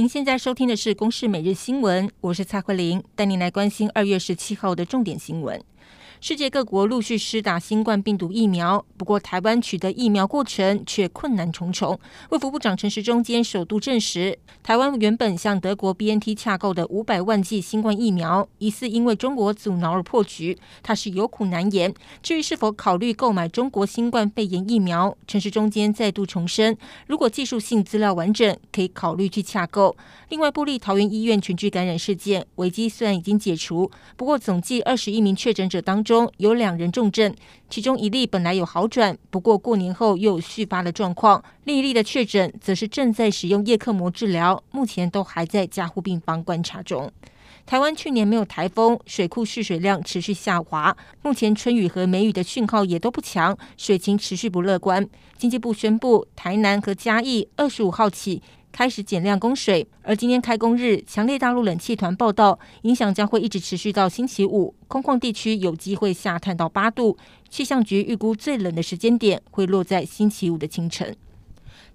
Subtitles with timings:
[0.00, 5.62] 您现在收听的是《公视每日新闻》，我是蔡慧玲，带您来关心二月十七号的重点新闻。
[6.22, 11.98] 世界各国陆续施打新冠病毒疫苗，不过台湾取得疫苗过程却困难重重。
[12.28, 21.94] 卫福部长陈时中间首度证实，台湾原本向德国 BNT 洽购的五百万剂新冠疫苗，疑似因为中国阻挠而破局，他是有苦难言。
[22.22, 26.76] 至于是否考虑购买中国新冠肺炎疫苗，陈时中间再度重申，
[27.06, 29.96] 如果技术性资料完整，可以考虑去洽购。
[30.28, 37.32] 另外，布利桃园医院群聚感染事件危机虽然已经解除，不过总计二十一名确诊者当中，中有两人重症，
[37.68, 41.40] 其中一例本来有好转，不过过年后又有续发的状况。
[41.62, 47.12] 另一例的确诊则是正在使用叶克膜治疗，目前都还在加护病房观察中。
[47.64, 55.08] 台湾去年没有台风，水库蓄水量持续下滑，目前春雨和梅雨的讯号也都不强，水情持续不乐观。
[55.38, 58.42] 经济部宣布，台南和嘉义二十五号起。
[58.72, 67.16] 开始减量供水，而今天开工日，强烈大陆冷气团报道，影响将会一直持续到星期五，空旷地区有机会下探到八度。
[67.48, 71.14] 气象局预估最冷的时间点会落在星期五的清晨。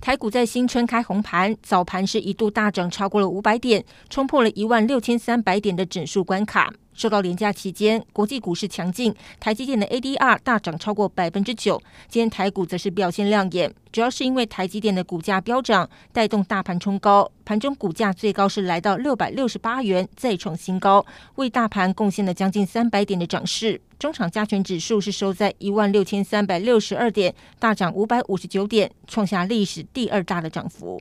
[0.00, 6.72] 台股在新春开红盘，早盘是一度大涨超过了五百点，冲破了一万六千三百点的整数关卡。
[6.94, 11.82] 受到廉价期间，国际股市强劲，台积电的 ADR 大涨超过百分之九。
[12.08, 17.30] 今天台股则是表现亮眼，主要是因为台积电的股价飙涨，带动大盘冲高。
[17.44, 21.04] 盘中股价最高是来到六百六十八元，再创新高，
[21.36, 23.80] 为大盘贡献了将近三百点的涨势。
[23.98, 31.00] 中场加权指数是收在一万六千三百六十二点，大涨五百五十九点，创下历史第二大的涨幅。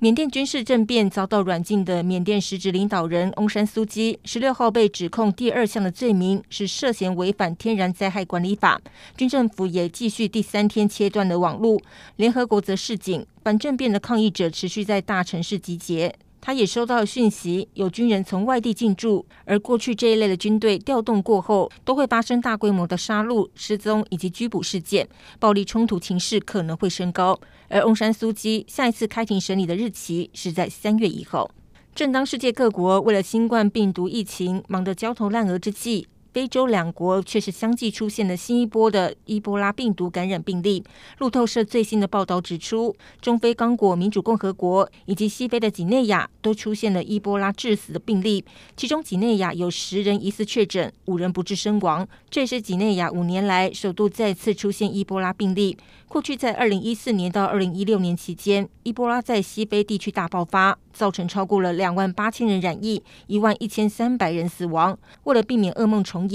[0.00, 8.80] 缅甸军事政变遭到软禁的缅甸实职领导人翁山苏基，十六号被指控第二项的罪名是涉嫌违反天然灾害管理法。
[9.16, 11.80] 军政府也继续第三天切断了网络。
[12.14, 16.14] 联合国则示警，反政变的抗议者持续在大城市集结。
[16.40, 27.38] 他也收到讯息，有军人从外地进驻，而过去这一类的军队调动过后，都会发生大规模的杀戮、失踪以及拘捕事件，暴力冲突情势可能会升高。
[27.68, 31.50] 而翁山苏基下一次开庭审理的日期是在三月一号。
[31.94, 36.06] 正当世界各国为了新冠病毒疫情忙得焦头烂额之际，
[36.38, 40.84] 非洲两国却是相继出现了新一波的伊波拉病毒感染病例。
[41.18, 48.44] 路透社最新的报道指出，中非刚果民主共和国以及西非的几内亚都出现了伊波拉致死的病例，
[48.76, 52.06] 其中几内亚有十人疑似确诊，五人不治身亡。
[52.30, 55.76] 这是几内亚五年来首度再次出现伊波拉病例。
[56.06, 64.96] 过去在二零一四年到二零一六年期间，伊波拉在西非地区大爆发，造成超过了两万八千人染疫，一万一千三百人死亡。
[65.24, 66.27] 为了避免噩梦重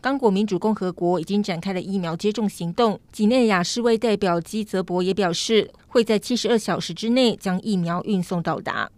[0.00, 3.00] 刚果民主共和国已经展开了疫苗接种行动。
[3.10, 8.88] 几内亚世卫代表基泽博也表示，会在七十二小时之内将疫苗运送到达。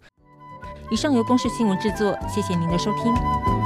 [0.91, 3.60] 以上由公视新闻制作，谢谢您的收听。